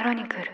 [0.00, 0.44] クロニクル。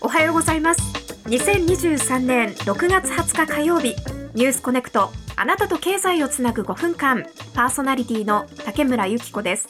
[0.00, 0.80] おはようございます。
[1.26, 3.94] 2023年6月20日火曜日
[4.32, 9.68] ニュースコネクトあなたと経済をつなぐ5分間パーソナリティの竹村由紀子です。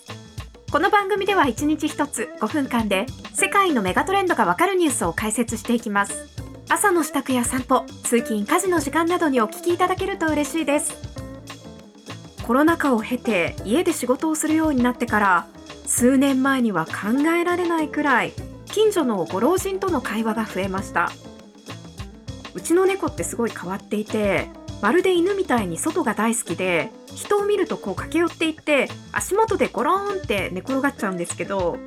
[0.70, 6.28] この番組では1日1つ5分間で世界のメガトレンドがわかるニュースを解説していきます。
[6.68, 11.09] 朝の支度や散歩通勤家事の時間などにお聞きいただけると嬉しいです。
[12.46, 15.46] コロナ禍を経て家で仕事をするようになってから
[15.86, 18.32] 数年前には考えられないくらい
[18.66, 21.10] 近所のご老人との会話が増えました。
[22.54, 24.48] うちの猫ってすごい変わっていて
[24.82, 31.78] まるで犬みたいに外が大好きで人を見るとこう駆け寄っていって足元でゴローンって寝転がっちゃうんですけど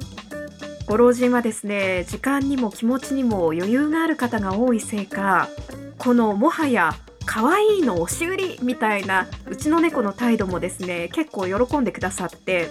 [0.85, 5.49] ご老人はですね時間にも気持ちにも余裕がある方が多いせいか
[5.97, 6.95] このもはや
[7.25, 12.69] 可愛いの押し売りみたいなうちの猫の態度もですね結構喜んでくださって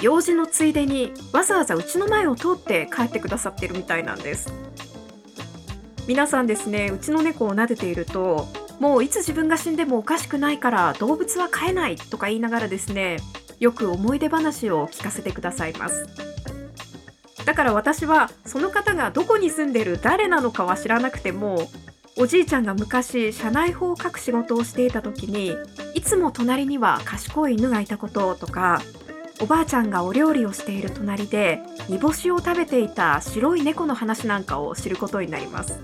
[0.00, 4.52] 用事のついでにわざわざうちの前を通って帰ってくださってるみたいなんです。
[6.06, 8.48] 皆さんですねうちの猫を撫でていると
[8.80, 13.18] もういつ自分が死んでもおかしくないから動物は飼えないとか言いながらですね
[13.60, 16.06] よく思い出話を聞かせてくださいます。
[17.44, 21.68] だから私はその方がどこに住んでる誰なのかは知らなくても
[22.16, 25.54] おじいちゃんが昔社内法を書く仕事をしていた時に
[25.94, 28.82] いつも隣には賢い犬がいたこととか
[29.40, 35.80] おばあちゃんがお料理をしている隣で煮干しを食べていた白い猫の話なんかを知ることになります。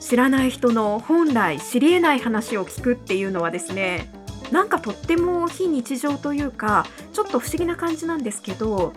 [0.00, 4.12] 知らない人の本来知り得ない話を聞くっていうのはですね
[4.50, 8.92] なんかとっても非日常というかちょっと不思議な感じなんですけど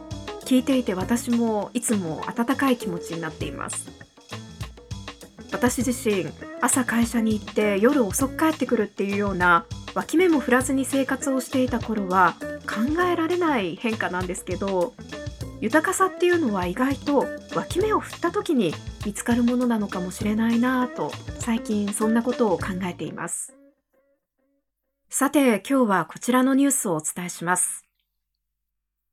[0.46, 4.03] 聞いていて私もいつも温かい気持ちになっています。
[5.64, 12.36] 私自身朝会社に行って夜遅く帰ってくるっていうような脇目も振らずに生活をしていた頃は
[12.68, 14.94] 考えられない変化なんですけど
[15.62, 18.74] 豊かさっていうのは意外と脇目を振った時に
[19.06, 23.56] 見つかるものなのかもしれないなぁと最近そんなことを考えています。
[25.08, 27.86] さて今日はこちらのニュースをお伝えします。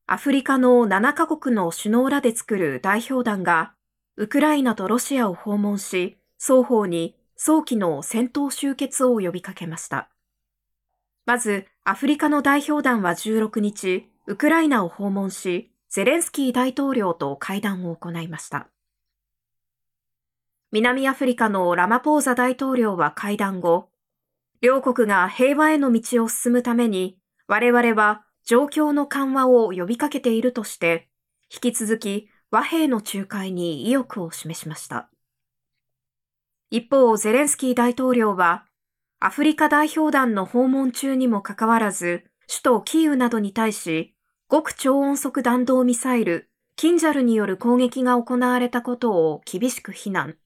[0.05, 3.71] アフリカの7カ国の首脳らで作る代表団が
[4.17, 10.09] ウクライナとロシアを訪問し双方に早期の戦闘終結を呼びかけました
[11.27, 18.69] まず、アフリカの代表団は16日、ウクライナを訪問し、ゼレンスキー大統領と会談を行いました。
[20.71, 23.89] 南アフリカのラマポーザ大統領は会談後、
[24.61, 31.07] 両国が平和への道を進むために、我々は状況の緩和を呼びかけているとして、
[31.53, 35.10] 引き続き和平の仲介に意欲を示しました。
[36.73, 38.63] 一方、ゼレンスキー大統領は、
[39.19, 44.15] アフリカ代表団の訪問中にもかかわらず、首都キーウなどに対し、
[44.49, 50.37] 極超音速弾道ミサイル、キンジャルによる攻撃が行われたことを厳しく非難。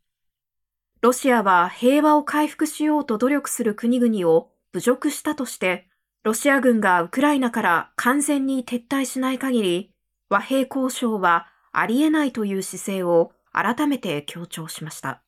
[1.01, 5.87] ロシアは平和を回復しようと努力する国々を侮辱したとして、
[6.23, 9.91] ロシア軍がウクライナから完全に撤退しない限り、
[10.29, 15.21] 和平交渉はありえないという姿勢を改めて強調しました。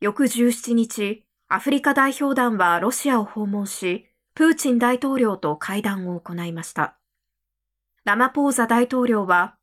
[0.00, 6.96] 翌17日、アフリカ代表団はロシアを訪問し、プーチン大統領と会談を行いました。
[8.04, 9.56] ラマポーザ大統領は、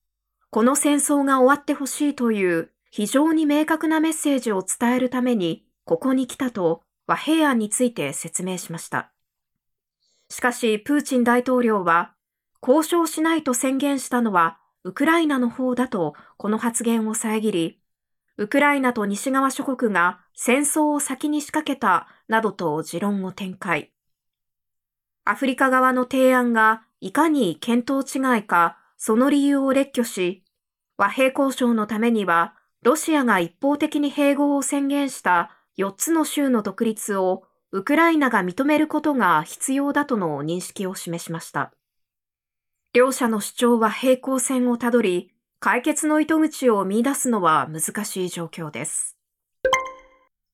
[0.50, 9.13] この戦争が終わってほしいという非常に明確なメッセージを伝えるためにここに来たと和平案について説明しました。
[10.29, 12.13] しかし、プーチン大統領は、
[12.62, 17.79] 交渉しないと宣言したのはウクライナの方だとこの発言を遮り、
[18.38, 23.91] ウクライナと西側諸国が戦争を先に仕掛けたなどと持論を展開。
[25.23, 30.44] アフリカ側の提案がいかに見当違いか、その理由を列挙し、
[30.97, 41.73] 和平交渉のためには、ロシアが一方的に併合を宣言した4つの州の独立をウクライナが認めることが必要だとの認識を示しました。
[42.93, 45.34] 両者の主張は平行線をたどり、
[45.66, 49.17] 解決の糸口を見出すのは難しい状況です。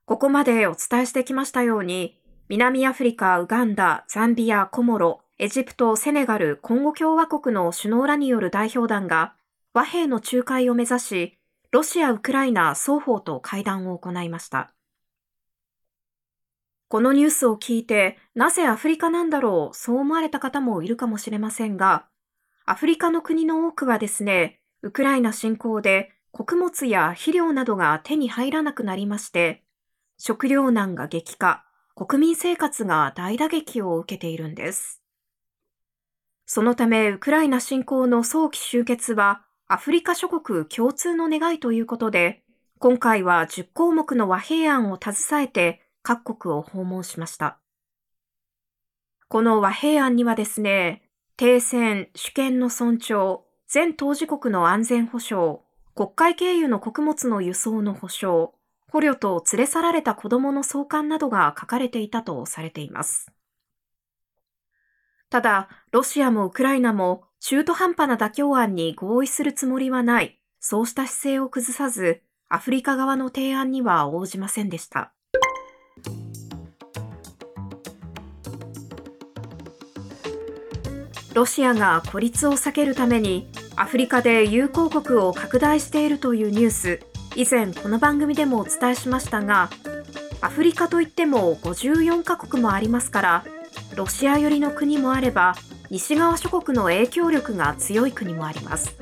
[0.05, 2.17] ここまでお伝えしてきましたように、
[2.47, 9.33] 南アフリカ、ウガンダ、ザンビア、コモロ、エジプト、セネガル、コンゴ共和国の首脳らによる代表団が
[9.73, 11.37] 和平の仲介を目指し、
[11.71, 14.73] ロシア、ウクライナ双方と会談を行いました。
[16.87, 22.05] このニュースを聞いて、なぜアフリカなんだろう、そう思われた方もいるかもしれませんが、
[22.63, 29.63] アフリカの国の多くはですね、ウクライナ侵攻で穀物や肥料などが手に入らなくなりまして、
[30.17, 35.01] 食糧難が激化、国民生活が大打撃を受けているんです。
[36.45, 42.43] そのためウクライナ侵攻の早期終結はアフリカ諸国共通の願いということで、
[42.79, 47.59] 今回は10項目の和平案を携えて各国を訪問しました。
[49.27, 51.03] この和平案にはですね、
[51.37, 53.41] 停戦、主権の尊重、
[53.73, 55.59] 全当事国の安全保障、
[55.95, 58.49] 国会経由の穀物の輸送の保障、
[58.91, 63.31] 捕虜と連れ去られた子供の送還などが書かれていたとされています。
[65.29, 75.13] ただ、ロシアもウクライナも中途半端な妥協案に合意するつもりはない、そうした姿勢を崩さず、アフリカ側の提案には応じませんでした。
[81.33, 86.99] ロシアが孤立を避けるためにアフリカで友好国を拡大しているというニュース、
[87.35, 89.69] 以前この番組でもお伝えしましたが、
[90.41, 93.45] アフリカといっても54カ国もありますから、
[93.95, 95.55] ロシア寄りの国もあれば、
[95.89, 98.95] 西側諸国の影響力が強い国もあります。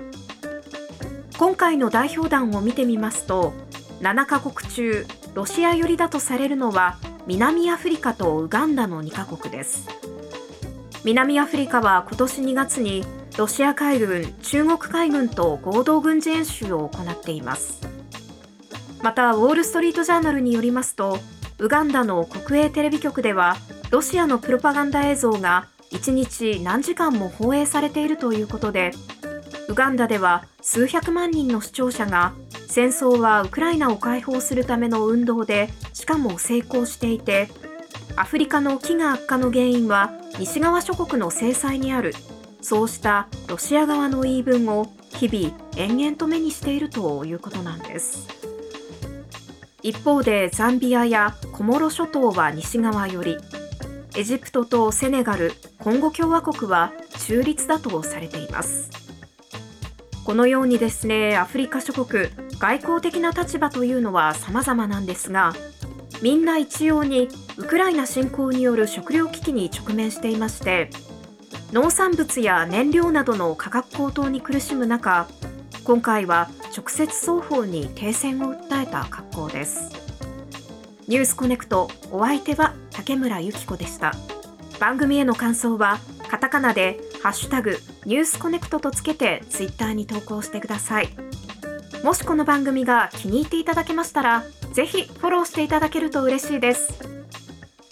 [1.37, 3.53] 今回の代表団を見てみますと、
[4.01, 9.87] 7カ国中、ロシア寄りだとされるのは、南アフリカとウガンダの2カ国です。
[11.03, 13.03] 南アフリカは今年2月に
[13.37, 17.81] ロシア海軍、中国海軍と合同軍事演習を行っています。
[19.01, 21.19] また、ウォール・ストリート・ジャーナルによりますと、
[21.57, 23.55] ウガンダの国営テレビ局では、
[23.91, 28.91] ロシアのプロパガンダ映像が1日何時間も放映されているということで、
[29.69, 32.33] ウガンダでは数百万人の視聴者が
[32.67, 37.49] 戦争はウクライナを解放するための運動でしかも成功していて
[38.15, 42.15] アフリカの飢餓悪化の原因は西側諸国の制裁にある
[42.61, 48.27] そうしたロシア側の言い分を日々延々と目にしているということなんです
[49.81, 53.37] 一方でザンビアやコモロ諸島は西側より
[54.19, 56.91] エジプトとセネガル、コンゴ共和国は
[57.25, 58.89] 中立だとされています。
[60.25, 62.27] このようにですね、アフリカ諸国、
[62.59, 65.53] 外交的な立場というのは様々なんですが、
[66.21, 70.89] みんな一様にウクライナ侵攻による食糧危機に直面していまして、
[71.71, 75.27] 農産物や燃料などの価格高騰に苦しむ中、
[75.83, 79.91] 今回は直接双方に停戦を訴えた格好です。
[81.07, 84.13] ニュースコネクトお相手は竹村由紀子でした。
[84.79, 91.09] 番組への感想はカタカナでハッシュタグニュースコネクトとつけてツイッターに投稿してください。
[92.03, 94.43] もしこの番組が気に入っていただけましたら、
[94.73, 96.93] ぜひフォローしていただけると嬉しいです。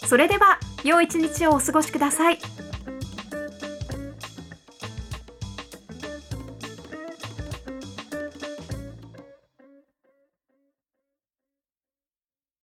[0.06, 2.38] それでは、良い一日をお過ごしください。